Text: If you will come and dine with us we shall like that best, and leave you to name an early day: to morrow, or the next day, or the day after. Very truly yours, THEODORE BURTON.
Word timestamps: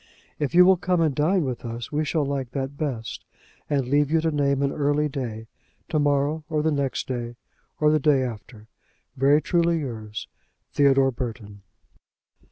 If 0.39 0.55
you 0.55 0.65
will 0.65 0.77
come 0.77 0.99
and 0.99 1.13
dine 1.13 1.45
with 1.45 1.63
us 1.63 1.91
we 1.91 2.03
shall 2.05 2.25
like 2.25 2.53
that 2.53 2.75
best, 2.75 3.23
and 3.69 3.87
leave 3.87 4.09
you 4.09 4.19
to 4.21 4.31
name 4.31 4.63
an 4.63 4.71
early 4.71 5.07
day: 5.07 5.45
to 5.89 5.99
morrow, 5.99 6.43
or 6.49 6.63
the 6.63 6.71
next 6.71 7.07
day, 7.07 7.35
or 7.79 7.91
the 7.91 7.99
day 7.99 8.23
after. 8.23 8.67
Very 9.15 9.43
truly 9.43 9.77
yours, 9.81 10.27
THEODORE 10.73 11.11
BURTON. 11.11 11.61